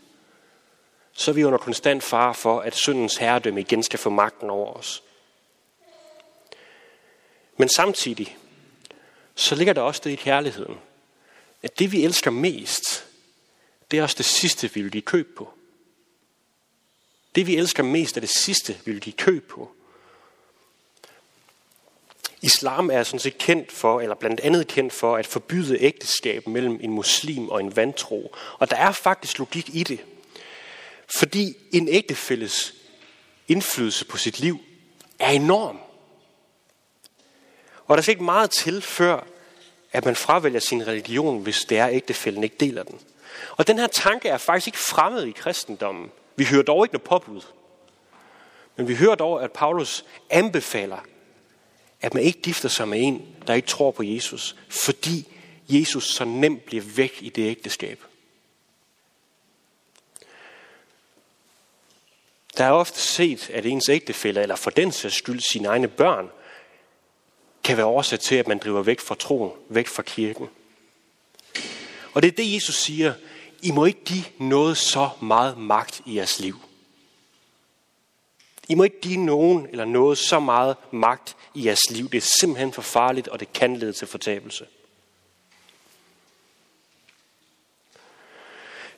så 1.13 1.31
er 1.31 1.35
vi 1.35 1.43
under 1.43 1.57
konstant 1.57 2.03
fare 2.03 2.33
for, 2.33 2.59
at 2.59 2.75
syndens 2.75 3.17
herredømme 3.17 3.59
igen 3.61 3.83
skal 3.83 3.99
få 3.99 4.09
magten 4.09 4.49
over 4.49 4.73
os. 4.73 5.03
Men 7.57 7.69
samtidig, 7.69 8.37
så 9.35 9.55
ligger 9.55 9.73
der 9.73 9.81
også 9.81 10.01
det 10.03 10.11
i 10.11 10.15
kærligheden, 10.15 10.77
at 11.63 11.79
det 11.79 11.91
vi 11.91 12.03
elsker 12.03 12.31
mest, 12.31 13.05
det 13.91 13.99
er 13.99 14.03
også 14.03 14.17
det 14.17 14.25
sidste, 14.25 14.73
vi 14.73 14.81
vil 14.81 14.91
give 14.91 15.01
køb 15.01 15.35
på. 15.37 15.53
Det 17.35 17.47
vi 17.47 17.55
elsker 17.55 17.83
mest 17.83 18.17
er 18.17 18.21
det 18.21 18.29
sidste, 18.29 18.77
vi 18.85 18.91
vil 18.91 19.01
give 19.01 19.13
køb 19.13 19.47
på. 19.47 19.71
Islam 22.45 22.89
er 22.89 23.03
sådan 23.03 23.19
set 23.19 23.37
kendt 23.37 23.71
for, 23.71 24.01
eller 24.01 24.15
blandt 24.15 24.39
andet 24.39 24.67
kendt 24.67 24.93
for, 24.93 25.17
at 25.17 25.27
forbyde 25.27 25.81
ægteskab 25.81 26.47
mellem 26.47 26.79
en 26.81 26.91
muslim 26.91 27.49
og 27.49 27.59
en 27.59 27.75
vantro. 27.75 28.35
Og 28.59 28.69
der 28.69 28.75
er 28.75 28.91
faktisk 28.91 29.39
logik 29.39 29.69
i 29.75 29.83
det. 29.83 29.99
Fordi 31.17 31.57
en 31.73 31.87
ægtefælles 31.87 32.73
indflydelse 33.47 34.05
på 34.05 34.17
sit 34.17 34.39
liv 34.39 34.59
er 35.19 35.29
enorm. 35.29 35.79
Og 37.85 37.97
der 37.97 38.01
skal 38.01 38.11
ikke 38.11 38.23
meget 38.23 38.49
til, 38.49 38.81
før 38.81 39.23
at 39.91 40.05
man 40.05 40.15
fravælger 40.15 40.59
sin 40.59 40.87
religion, 40.87 41.41
hvis 41.41 41.65
det 41.65 41.77
er 41.77 41.89
ægtefælden 41.89 42.43
ikke 42.43 42.57
deler 42.59 42.83
den. 42.83 42.99
Og 43.57 43.67
den 43.67 43.79
her 43.79 43.87
tanke 43.87 44.29
er 44.29 44.37
faktisk 44.37 44.67
ikke 44.67 44.79
fremmed 44.79 45.23
i 45.25 45.31
kristendommen. 45.31 46.11
Vi 46.35 46.45
hører 46.45 46.63
dog 46.63 46.85
ikke 46.85 46.93
noget 46.93 47.07
påbud. 47.07 47.41
Men 48.75 48.87
vi 48.87 48.95
hører 48.95 49.15
dog, 49.15 49.43
at 49.43 49.51
Paulus 49.51 50.05
anbefaler, 50.29 50.99
at 52.05 52.13
man 52.13 52.23
ikke 52.23 52.41
gifter 52.41 52.69
sig 52.69 52.87
med 52.87 52.99
en, 53.01 53.25
der 53.47 53.53
ikke 53.53 53.67
tror 53.67 53.91
på 53.91 54.03
Jesus, 54.03 54.55
fordi 54.69 55.27
Jesus 55.69 56.13
så 56.13 56.25
nemt 56.25 56.65
bliver 56.65 56.83
væk 56.83 57.17
i 57.21 57.29
det 57.29 57.49
ægteskab. 57.49 58.03
Der 62.57 62.65
er 62.65 62.71
ofte 62.71 62.99
set, 62.99 63.49
at 63.49 63.65
ens 63.65 63.89
ægtefælle, 63.89 64.41
eller 64.41 64.55
for 64.55 64.69
den 64.69 64.91
sags 64.91 65.15
skyld 65.15 65.39
sine 65.39 65.67
egne 65.67 65.87
børn, 65.87 66.29
kan 67.63 67.77
være 67.77 67.85
årsag 67.85 68.19
til, 68.19 68.35
at 68.35 68.47
man 68.47 68.59
driver 68.59 68.81
væk 68.81 68.99
fra 68.99 69.15
troen, 69.15 69.51
væk 69.69 69.87
fra 69.87 70.03
kirken. 70.03 70.49
Og 72.13 72.21
det 72.21 72.27
er 72.27 72.35
det, 72.35 72.55
Jesus 72.55 72.75
siger. 72.75 73.13
I 73.61 73.71
må 73.71 73.85
ikke 73.85 74.03
give 74.05 74.25
noget 74.37 74.77
så 74.77 75.09
meget 75.21 75.57
magt 75.57 76.01
i 76.05 76.17
jeres 76.17 76.39
liv. 76.39 76.59
I 78.69 78.75
må 78.75 78.83
ikke 78.83 79.01
give 79.01 79.17
nogen 79.17 79.67
eller 79.71 79.85
noget 79.85 80.17
så 80.17 80.39
meget 80.39 80.75
magt 80.91 81.35
i 81.53 81.65
jeres 81.65 81.89
liv. 81.89 82.09
Det 82.09 82.17
er 82.17 82.27
simpelthen 82.39 82.73
for 82.73 82.81
farligt, 82.81 83.27
og 83.27 83.39
det 83.39 83.53
kan 83.53 83.77
lede 83.77 83.93
til 83.93 84.07
fortabelse. 84.07 84.65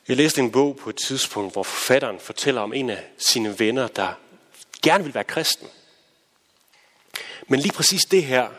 Jeg 0.07 0.17
læste 0.17 0.41
en 0.41 0.51
bog 0.51 0.77
på 0.77 0.89
et 0.89 0.95
tidspunkt, 0.95 1.53
hvor 1.53 1.63
forfatteren 1.63 2.19
fortæller 2.19 2.62
om 2.62 2.74
en 2.74 2.89
af 2.89 3.03
sine 3.17 3.59
venner, 3.59 3.88
der 3.88 4.13
gerne 4.81 5.03
vil 5.03 5.13
være 5.13 5.24
kristen. 5.24 5.67
Men 7.47 7.59
lige 7.59 7.74
præcis 7.74 8.01
det 8.12 8.24
her 8.24 8.50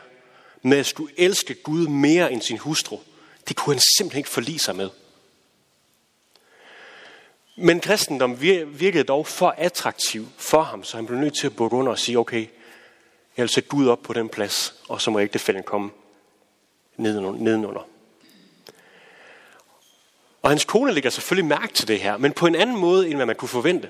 med 0.61 0.77
at 0.77 0.85
skulle 0.85 1.13
elske 1.17 1.53
Gud 1.53 1.87
mere 1.87 2.33
end 2.33 2.41
sin 2.41 2.57
hustru, 2.57 2.99
det 3.47 3.55
kunne 3.55 3.75
han 3.75 3.81
simpelthen 3.97 4.19
ikke 4.19 4.29
forlige 4.29 4.59
sig 4.59 4.75
med. 4.75 4.89
Men 7.61 7.79
kristendom 7.79 8.41
virkede 8.79 9.03
dog 9.03 9.27
for 9.27 9.55
attraktiv 9.57 10.27
for 10.37 10.61
ham, 10.61 10.83
så 10.83 10.97
han 10.97 11.05
blev 11.05 11.19
nødt 11.19 11.39
til 11.39 11.47
at 11.47 11.55
bukke 11.55 11.77
under 11.77 11.91
og 11.91 11.99
sige, 11.99 12.19
okay, 12.19 12.47
jeg 13.37 13.43
vil 13.43 13.49
sætte 13.49 13.69
Gud 13.69 13.87
op 13.87 13.99
på 14.01 14.13
den 14.13 14.29
plads, 14.29 14.75
og 14.89 15.01
så 15.01 15.11
må 15.11 15.19
ægtefælden 15.19 15.63
komme 15.63 15.91
nedenunder. 16.97 17.87
Og 20.41 20.49
hans 20.49 20.65
kone 20.65 20.93
lægger 20.93 21.09
selvfølgelig 21.09 21.47
mærke 21.47 21.73
til 21.73 21.87
det 21.87 21.99
her, 21.99 22.17
men 22.17 22.33
på 22.33 22.47
en 22.47 22.55
anden 22.55 22.77
måde, 22.77 23.07
end 23.07 23.15
hvad 23.15 23.25
man 23.25 23.35
kunne 23.35 23.49
forvente. 23.49 23.89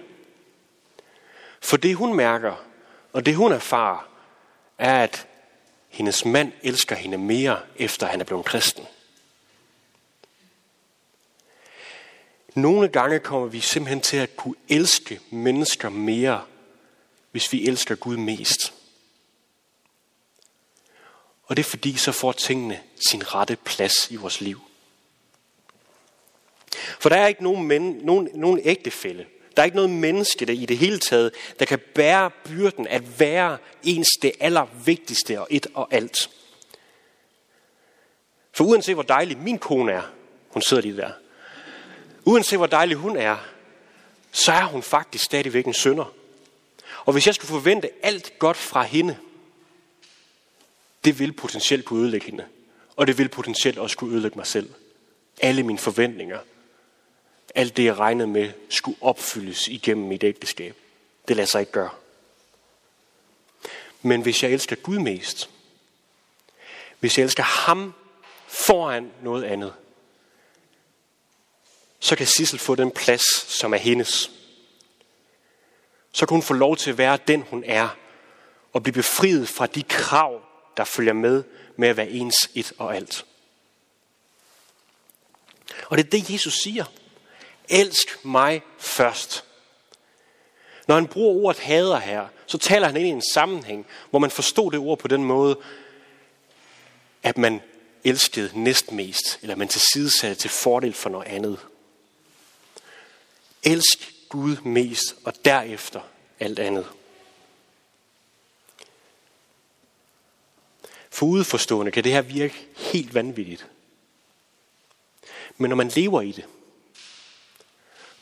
For 1.61 1.77
det 1.77 1.95
hun 1.95 2.13
mærker, 2.13 2.65
og 3.13 3.25
det 3.25 3.35
hun 3.35 3.51
erfarer, 3.51 4.09
er, 4.77 5.03
at 5.03 5.27
hendes 5.89 6.25
mand 6.25 6.51
elsker 6.63 6.95
hende 6.95 7.17
mere, 7.17 7.59
efter 7.75 8.07
han 8.07 8.21
er 8.21 8.25
blevet 8.25 8.45
kristen. 8.45 8.85
Nogle 12.55 12.87
gange 12.87 13.19
kommer 13.19 13.47
vi 13.47 13.59
simpelthen 13.59 14.01
til 14.01 14.17
at 14.17 14.35
kunne 14.35 14.55
elske 14.69 15.19
mennesker 15.29 15.89
mere, 15.89 16.45
hvis 17.31 17.53
vi 17.53 17.67
elsker 17.67 17.95
Gud 17.95 18.17
mest. 18.17 18.73
Og 21.43 21.57
det 21.57 21.65
er 21.65 21.69
fordi, 21.69 21.97
så 21.97 22.11
får 22.11 22.31
tingene 22.31 22.79
sin 23.09 23.35
rette 23.35 23.55
plads 23.55 24.11
i 24.11 24.15
vores 24.15 24.41
liv. 24.41 24.59
For 26.99 27.09
der 27.09 27.15
er 27.15 27.27
ikke 27.27 27.43
nogen, 27.43 27.67
men, 27.67 27.81
nogen, 27.81 28.29
nogen 28.33 28.61
ægtefælde. 28.63 29.25
Der 29.55 29.61
er 29.61 29.65
ikke 29.65 29.75
noget 29.75 29.89
menneske 29.89 30.45
der 30.45 30.53
i 30.53 30.65
det 30.65 30.77
hele 30.77 30.99
taget, 30.99 31.33
der 31.59 31.65
kan 31.65 31.79
bære 31.95 32.31
byrden 32.45 32.87
at 32.87 33.19
være 33.19 33.57
ens 33.83 34.07
det 34.21 34.31
allervigtigste 34.39 35.41
og 35.41 35.47
et 35.49 35.67
og 35.73 35.87
alt. 35.91 36.29
For 38.51 38.63
uanset 38.63 38.95
hvor 38.95 39.03
dejlig 39.03 39.37
min 39.37 39.59
kone 39.59 39.91
er, 39.91 40.01
hun 40.49 40.61
sidder 40.61 40.83
lige 40.83 40.97
der, 40.97 41.11
uanset 42.25 42.59
hvor 42.59 42.67
dejlig 42.67 42.97
hun 42.97 43.17
er, 43.17 43.37
så 44.31 44.51
er 44.51 44.63
hun 44.63 44.83
faktisk 44.83 45.23
stadigvæk 45.23 45.65
en 45.65 45.73
sønder. 45.73 46.13
Og 47.05 47.13
hvis 47.13 47.27
jeg 47.27 47.35
skulle 47.35 47.49
forvente 47.49 47.89
alt 48.01 48.39
godt 48.39 48.57
fra 48.57 48.83
hende, 48.83 49.17
det 51.03 51.19
vil 51.19 51.31
potentielt 51.31 51.85
kunne 51.85 52.01
ødelægge 52.01 52.25
hende. 52.25 52.45
Og 52.95 53.07
det 53.07 53.17
vil 53.17 53.29
potentielt 53.29 53.77
også 53.77 53.97
kunne 53.97 54.13
ødelægge 54.13 54.37
mig 54.37 54.47
selv. 54.47 54.73
Alle 55.41 55.63
mine 55.63 55.79
forventninger, 55.79 56.39
alt 57.55 57.77
det, 57.77 57.83
jeg 57.83 57.99
regnede 57.99 58.27
med, 58.27 58.51
skulle 58.69 58.97
opfyldes 59.01 59.67
igennem 59.67 60.07
mit 60.07 60.23
ægteskab. 60.23 60.75
Det 61.27 61.35
lader 61.35 61.47
sig 61.47 61.59
ikke 61.59 61.71
gøre. 61.71 61.89
Men 64.01 64.21
hvis 64.21 64.43
jeg 64.43 64.51
elsker 64.51 64.75
Gud 64.75 64.99
mest, 64.99 65.49
hvis 66.99 67.17
jeg 67.17 67.23
elsker 67.23 67.43
ham 67.43 67.93
foran 68.47 69.11
noget 69.21 69.43
andet, 69.43 69.73
så 71.99 72.15
kan 72.15 72.27
Sissel 72.27 72.59
få 72.59 72.75
den 72.75 72.91
plads, 72.91 73.51
som 73.51 73.73
er 73.73 73.77
hendes. 73.77 74.31
Så 76.11 76.25
kan 76.25 76.35
hun 76.35 76.43
få 76.43 76.53
lov 76.53 76.77
til 76.77 76.91
at 76.91 76.97
være 76.97 77.17
den, 77.27 77.41
hun 77.41 77.63
er, 77.65 77.89
og 78.73 78.83
blive 78.83 78.93
befriet 78.93 79.49
fra 79.49 79.65
de 79.65 79.83
krav, 79.83 80.41
der 80.77 80.83
følger 80.83 81.13
med 81.13 81.43
med 81.79 81.89
at 81.89 81.97
være 81.97 82.09
ens 82.09 82.49
et 82.55 82.73
og 82.77 82.95
alt. 82.95 83.25
Og 85.85 85.97
det 85.97 86.05
er 86.05 86.09
det, 86.09 86.29
Jesus 86.29 86.53
siger. 86.53 86.85
Elsk 87.69 88.25
mig 88.25 88.61
først. 88.77 89.45
Når 90.87 90.95
han 90.95 91.07
bruger 91.07 91.45
ordet 91.45 91.61
hader 91.61 91.99
her, 91.99 92.27
så 92.45 92.57
taler 92.57 92.87
han 92.87 92.97
ind 92.97 93.07
i 93.07 93.09
en 93.09 93.23
sammenhæng, 93.33 93.87
hvor 94.09 94.19
man 94.19 94.31
forstod 94.31 94.71
det 94.71 94.79
ord 94.79 94.99
på 94.99 95.07
den 95.07 95.23
måde, 95.23 95.59
at 97.23 97.37
man 97.37 97.61
elskede 98.03 98.51
næstmest, 98.53 99.39
eller 99.41 99.55
man 99.55 99.67
tilsidesatte 99.67 100.35
til 100.35 100.49
fordel 100.49 100.93
for 100.93 101.09
noget 101.09 101.27
andet. 101.27 101.59
Elsk 103.63 104.13
Gud 104.29 104.57
mest, 104.57 105.15
og 105.23 105.33
derefter 105.45 106.01
alt 106.39 106.59
andet. 106.59 106.87
For 111.09 111.25
udeforstående 111.25 111.91
kan 111.91 112.03
det 112.03 112.11
her 112.11 112.21
virke 112.21 112.67
helt 112.75 113.13
vanvittigt. 113.13 113.67
Men 115.57 115.69
når 115.69 115.75
man 115.75 115.87
lever 115.87 116.21
i 116.21 116.31
det, 116.31 116.45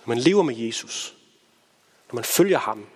når 0.05 0.15
man 0.15 0.17
lever 0.17 0.43
med 0.43 0.55
Jesus, 0.55 1.15
når 2.11 2.15
man 2.15 2.23
følger 2.23 2.59
ham, 2.59 2.87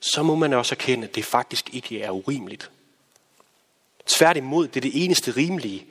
så 0.00 0.22
må 0.22 0.34
man 0.34 0.52
også 0.52 0.74
erkende, 0.74 1.08
at 1.08 1.14
det 1.14 1.24
faktisk 1.24 1.74
ikke 1.74 2.02
er 2.02 2.10
urimeligt. 2.10 2.70
Tværtimod, 4.06 4.68
det 4.68 4.76
er 4.76 4.90
det 4.90 5.04
eneste 5.04 5.30
rimelige. 5.36 5.86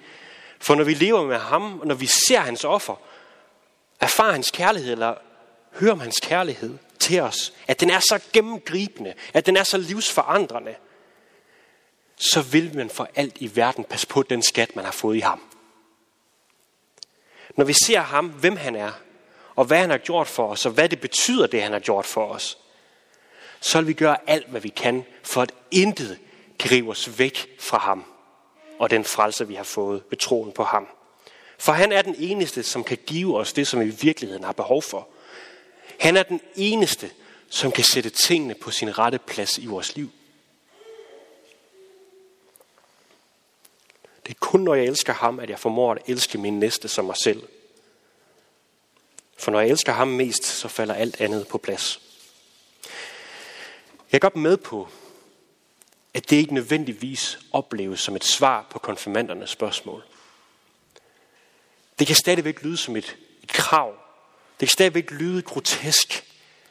For 0.59 0.75
når 0.75 0.83
vi 0.83 0.93
lever 0.93 1.25
med 1.25 1.37
ham, 1.37 1.79
og 1.79 1.87
når 1.87 1.95
vi 1.95 2.07
ser 2.27 2.39
hans 2.39 2.63
offer, 2.63 2.95
erfarer 3.99 4.31
hans 4.31 4.51
kærlighed, 4.51 4.91
eller 4.91 5.15
hører 5.71 5.91
om 5.91 5.99
hans 5.99 6.19
kærlighed 6.21 6.77
til 6.99 7.21
os, 7.21 7.53
at 7.67 7.79
den 7.79 7.89
er 7.89 7.99
så 7.99 8.19
gennemgribende, 8.33 9.13
at 9.33 9.45
den 9.45 9.57
er 9.57 9.63
så 9.63 9.77
livsforandrende, 9.77 10.75
så 12.15 12.41
vil 12.41 12.75
man 12.75 12.89
for 12.89 13.09
alt 13.15 13.37
i 13.39 13.55
verden 13.55 13.83
passe 13.83 14.07
på 14.07 14.23
den 14.23 14.43
skat, 14.43 14.75
man 14.75 14.85
har 14.85 14.91
fået 14.91 15.15
i 15.15 15.19
ham. 15.19 15.41
Når 17.57 17.65
vi 17.65 17.73
ser 17.73 17.99
ham, 17.99 18.27
hvem 18.27 18.55
han 18.55 18.75
er, 18.75 18.91
og 19.55 19.65
hvad 19.65 19.77
han 19.77 19.89
har 19.89 19.97
gjort 19.97 20.27
for 20.27 20.47
os, 20.47 20.65
og 20.65 20.71
hvad 20.71 20.89
det 20.89 21.01
betyder, 21.01 21.47
det 21.47 21.61
han 21.61 21.71
har 21.71 21.79
gjort 21.79 22.05
for 22.05 22.27
os, 22.27 22.57
så 23.59 23.77
vil 23.77 23.87
vi 23.87 23.93
gøre 23.93 24.17
alt, 24.29 24.47
hvad 24.47 24.61
vi 24.61 24.69
kan, 24.69 25.05
for 25.23 25.41
at 25.41 25.51
intet 25.71 26.19
kan 26.59 26.71
rive 26.71 26.91
os 26.91 27.19
væk 27.19 27.47
fra 27.59 27.77
ham 27.77 28.05
og 28.79 28.89
den 28.89 29.03
frelse, 29.03 29.47
vi 29.47 29.55
har 29.55 29.63
fået 29.63 30.03
ved 30.09 30.17
troen 30.17 30.51
på 30.51 30.63
ham. 30.63 30.87
For 31.59 31.71
han 31.71 31.91
er 31.91 32.01
den 32.01 32.15
eneste, 32.19 32.63
som 32.63 32.83
kan 32.83 32.97
give 33.05 33.37
os 33.37 33.53
det, 33.53 33.67
som 33.67 33.79
vi 33.79 33.85
i 33.85 33.97
virkeligheden 34.01 34.43
har 34.43 34.51
behov 34.51 34.81
for. 34.81 35.07
Han 35.99 36.17
er 36.17 36.23
den 36.23 36.41
eneste, 36.55 37.11
som 37.49 37.71
kan 37.71 37.83
sætte 37.83 38.09
tingene 38.09 38.55
på 38.55 38.71
sin 38.71 38.97
rette 38.97 39.19
plads 39.19 39.57
i 39.57 39.65
vores 39.65 39.95
liv. 39.95 40.11
Det 44.25 44.35
er 44.35 44.39
kun, 44.39 44.59
når 44.59 44.75
jeg 44.75 44.85
elsker 44.85 45.13
ham, 45.13 45.39
at 45.39 45.49
jeg 45.49 45.59
formår 45.59 45.91
at 45.91 46.01
elske 46.07 46.37
min 46.37 46.59
næste 46.59 46.87
som 46.87 47.05
mig 47.05 47.15
selv. 47.23 47.43
For 49.37 49.51
når 49.51 49.59
jeg 49.59 49.69
elsker 49.69 49.91
ham 49.91 50.07
mest, 50.07 50.45
så 50.45 50.67
falder 50.67 50.93
alt 50.93 51.21
andet 51.21 51.47
på 51.47 51.57
plads. 51.57 52.01
Jeg 54.11 54.17
er 54.17 54.19
godt 54.19 54.35
med 54.35 54.57
på, 54.57 54.89
at 56.13 56.29
det 56.29 56.35
ikke 56.35 56.53
nødvendigvis 56.53 57.39
opleves 57.51 57.99
som 57.99 58.15
et 58.15 58.23
svar 58.23 58.67
på 58.69 58.79
konfirmandernes 58.79 59.49
spørgsmål. 59.49 60.03
Det 61.99 62.07
kan 62.07 62.15
stadigvæk 62.15 62.61
lyde 62.61 62.77
som 62.77 62.95
et, 62.95 63.17
et 63.43 63.49
krav. 63.49 63.95
Det 64.59 64.67
kan 64.67 64.73
stadigvæk 64.73 65.11
lyde 65.11 65.41
grotesk, 65.41 66.23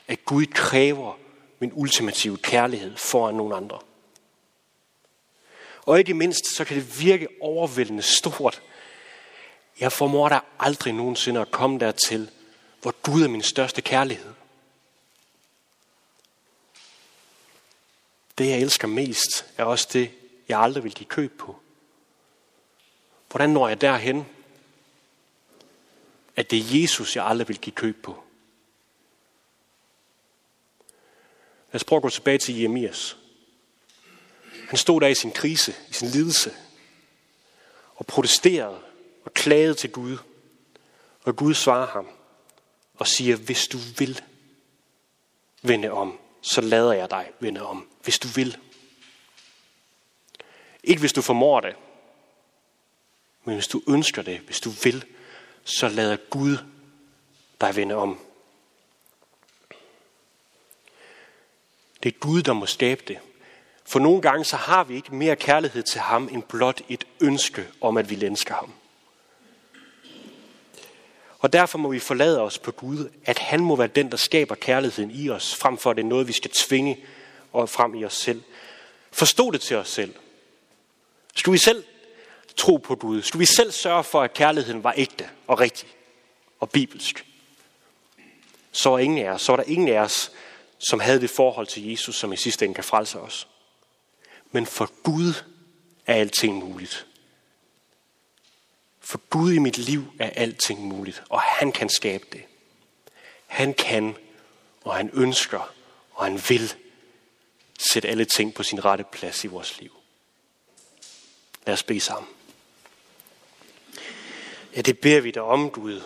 at 0.09 0.25
Gud 0.25 0.47
kræver 0.47 1.19
min 1.59 1.73
ultimative 1.75 2.37
kærlighed 2.37 2.97
foran 2.97 3.35
nogen 3.35 3.53
andre. 3.53 3.79
Og 5.87 5.99
ikke 5.99 6.15
mindst, 6.15 6.47
så 6.57 6.65
kan 6.65 6.77
det 6.77 7.01
virke 7.01 7.29
overvældende 7.41 8.03
stort. 8.03 8.63
Jeg 9.81 9.93
formår 9.93 10.29
der 10.29 10.41
aldrig 10.59 10.93
nogensinde 10.93 11.41
at 11.41 11.51
komme 11.51 11.79
dertil, 11.79 12.31
hvor 12.83 12.95
Gud 13.03 13.23
er 13.23 13.29
min 13.29 13.43
største 13.43 13.83
kærlighed. 13.83 14.33
Det, 18.39 18.49
jeg 18.49 18.61
elsker 18.61 18.89
mest, 18.89 19.47
er 19.57 19.65
også 19.65 19.89
det, 19.93 20.11
jeg 20.49 20.61
aldrig 20.61 20.85
vil 20.85 20.95
give 20.95 21.07
køb 21.07 21.39
på. 21.39 21.57
Hvordan 23.31 23.51
når 23.51 23.69
jeg 23.69 23.81
derhen, 23.81 24.27
at 26.39 26.51
det 26.51 26.59
er 26.59 26.81
Jesus, 26.81 27.17
jeg 27.17 27.27
aldrig 27.27 27.49
vil 27.49 27.59
give 27.59 27.75
køb 27.75 28.03
på? 28.03 28.25
Lad 31.73 31.75
os 31.75 31.85
prøve 31.85 31.97
at 31.97 32.03
gå 32.03 32.11
tilbage 32.11 32.39
til 32.39 32.59
Jeremias. 32.59 33.17
Han 34.69 34.79
stod 34.79 35.01
der 35.01 35.07
i 35.07 35.15
sin 35.15 35.33
krise, 35.33 35.75
i 35.91 35.93
sin 35.93 36.09
lidelse, 36.09 36.53
og 37.95 38.07
protesterede 38.07 38.81
og 39.25 39.35
klagede 39.35 39.75
til 39.75 39.91
Gud. 39.91 40.19
Og 41.23 41.37
Gud 41.37 41.55
svarer 41.55 41.87
ham 41.87 42.09
og 42.95 43.07
siger, 43.07 43.37
hvis 43.37 43.69
du 43.69 43.79
vil 43.99 44.23
vende 45.63 45.91
om, 45.91 46.19
så 46.43 46.61
lader 46.61 46.93
jeg 46.93 47.11
dig 47.11 47.31
vende 47.41 47.63
om. 47.63 47.89
Hvis 48.03 48.19
du 48.19 48.29
vil. 48.29 48.57
Ikke 50.85 51.01
hvis 51.01 51.13
du 51.13 51.23
formår 51.23 51.61
det, 51.61 51.77
men 53.45 53.55
hvis 53.55 53.69
du 53.69 53.83
ønsker 53.89 54.23
det, 54.23 54.39
hvis 54.39 54.61
du 54.61 54.71
vil, 54.71 55.05
så 55.69 55.89
lader 55.89 56.17
Gud 56.17 56.57
dig 57.61 57.77
vende 57.77 57.95
om. 57.95 58.19
Det 62.03 62.15
er 62.15 62.19
Gud, 62.19 62.43
der 62.43 62.53
må 62.53 62.67
skabe 62.67 63.03
det. 63.09 63.19
For 63.87 63.99
nogle 63.99 64.23
gange 64.23 64.45
så 64.45 64.57
har 64.57 64.85
vi 64.85 64.95
ikke 64.95 65.15
mere 65.15 65.37
kærlighed 65.37 65.83
til 65.83 66.01
ham, 66.01 66.29
end 66.33 66.43
blot 66.43 66.81
et 66.89 67.05
ønske 67.21 67.69
om, 67.81 67.97
at 67.97 68.11
vi 68.11 68.25
elsker 68.25 68.55
ham. 68.55 68.73
Og 71.39 71.53
derfor 71.53 71.79
må 71.79 71.89
vi 71.89 71.99
forlade 71.99 72.41
os 72.41 72.59
på 72.59 72.73
Gud, 72.73 73.11
at 73.25 73.39
han 73.39 73.61
må 73.61 73.77
være 73.77 73.89
den, 73.89 74.11
der 74.11 74.17
skaber 74.17 74.55
kærligheden 74.55 75.11
i 75.11 75.31
os, 75.31 75.55
frem 75.55 75.79
for 75.79 75.91
at 75.91 75.97
det 75.97 76.03
er 76.03 76.09
noget, 76.09 76.29
vi 76.29 76.33
skal 76.33 76.51
tvinge 76.51 77.05
og 77.53 77.69
frem 77.69 77.95
i 77.95 78.05
os 78.05 78.17
selv. 78.17 78.43
Forstå 79.13 79.51
det 79.51 79.61
til 79.61 79.77
os 79.77 79.89
selv. 79.89 80.15
Skulle 81.37 81.53
vi 81.53 81.59
selv 81.59 81.85
tro 82.59 82.77
på 82.77 82.95
Gud? 82.95 83.23
Skulle 83.23 83.41
vi 83.41 83.47
selv 83.57 83.73
sørge 83.73 84.05
for, 84.05 84.23
at 84.23 84.35
kærligheden 84.35 84.85
var 84.85 84.95
ægte 84.97 85.29
og 85.47 85.61
rigtig 85.61 85.89
og 86.61 86.71
bibelsk? 86.71 87.25
Så 88.73 88.91
var, 88.91 88.99
ingen 88.99 89.27
af 89.27 89.31
os, 89.31 89.43
så 89.43 89.53
var 89.53 89.57
der 89.57 89.71
ingen 89.71 89.89
af 89.89 89.99
os, 89.99 90.33
som 90.79 91.01
havde 91.01 91.21
det 91.21 91.31
forhold 91.31 91.67
til 91.67 91.91
Jesus, 91.91 92.17
som 92.17 92.33
i 92.33 92.37
sidste 92.37 92.65
ende 92.65 92.75
kan 92.75 92.85
frelse 92.85 93.21
os. 93.21 93.49
Men 94.51 94.67
for 94.67 94.93
Gud 95.03 95.35
er 96.07 96.15
alting 96.15 96.59
muligt. 96.69 97.07
For 99.01 99.21
Gud 99.31 99.53
i 99.53 99.59
mit 99.59 99.79
liv 99.79 100.05
er 100.19 100.31
alting 100.31 100.81
muligt, 100.81 101.23
og 101.29 101.41
han 101.41 101.73
kan 101.73 101.89
skabe 101.89 102.27
det. 102.33 102.43
Han 103.47 103.75
kan, 103.75 104.17
og 104.85 104.95
han 104.95 105.11
ønsker, 105.13 105.75
og 106.15 106.25
han 106.25 106.43
vil 106.49 106.75
sætte 107.93 108.09
alle 108.09 108.25
ting 108.25 108.55
på 108.55 108.63
sin 108.63 108.85
rette 108.85 109.05
plads 109.13 109.45
i 109.45 109.47
vores 109.47 109.81
liv. 109.81 109.93
Lad 111.67 111.73
os 111.73 111.83
bede 111.83 112.01
sammen. 112.01 112.38
Ja, 114.77 114.81
det 114.81 115.01
beder 115.01 115.21
vi 115.21 115.31
dig 115.31 115.43
om, 115.43 115.71
Gud. 115.71 116.03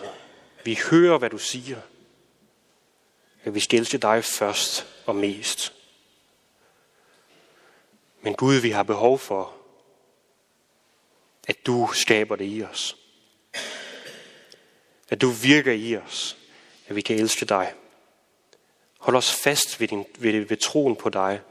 Vi 0.63 0.79
hører, 0.91 1.17
hvad 1.17 1.29
du 1.29 1.37
siger. 1.37 1.81
At 3.43 3.55
vi 3.55 3.59
skal 3.59 3.79
elske 3.79 3.97
dig 3.97 4.23
først 4.23 4.87
og 5.05 5.15
mest. 5.15 5.73
Men 8.21 8.35
Gud, 8.35 8.55
vi 8.55 8.69
har 8.69 8.83
behov 8.83 9.19
for, 9.19 9.53
at 11.47 11.65
du 11.65 11.89
skaber 11.93 12.35
det 12.35 12.45
i 12.45 12.63
os. 12.63 12.97
At 15.09 15.21
du 15.21 15.29
virker 15.29 15.71
i 15.71 15.97
os, 15.97 16.37
at 16.87 16.95
vi 16.95 17.01
kan 17.01 17.15
elske 17.15 17.45
dig. 17.45 17.73
Hold 18.97 19.15
os 19.15 19.33
fast 19.33 19.79
ved, 19.79 19.87
din, 19.87 20.05
ved, 20.19 20.45
ved 20.45 20.57
troen 20.57 20.95
på 20.95 21.09
dig, 21.09 21.41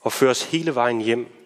og 0.00 0.12
før 0.12 0.30
os 0.30 0.42
hele 0.42 0.74
vejen 0.74 1.00
hjem, 1.00 1.37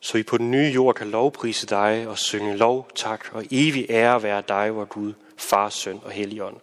så 0.00 0.18
vi 0.18 0.22
på 0.22 0.38
den 0.38 0.50
nye 0.50 0.70
jord 0.74 0.94
kan 0.94 1.10
lovprise 1.10 1.66
dig 1.66 2.08
og 2.08 2.18
synge 2.18 2.56
lov, 2.56 2.90
tak 2.94 3.28
og 3.32 3.44
evig 3.50 3.86
ære 3.90 4.22
være 4.22 4.42
dig, 4.48 4.74
vor 4.76 4.84
Gud, 4.84 5.12
Far, 5.36 5.68
Søn 5.68 6.00
og 6.04 6.10
Helligånd. 6.10 6.56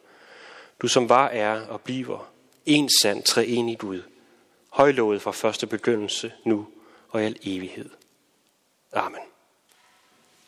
Du 0.82 0.88
som 0.88 1.10
var, 1.10 1.28
er 1.28 1.68
og 1.68 1.82
bliver 1.82 2.32
en 2.66 2.90
sand 3.02 3.24
treenig 3.24 3.78
Gud, 3.78 4.02
højlovet 4.70 5.22
fra 5.22 5.32
første 5.32 5.68
begyndelse, 5.68 6.34
nu 6.46 6.68
og 7.10 7.22
i 7.22 7.26
al 7.26 7.36
evighed. 7.44 7.90
Amen. 8.94 9.22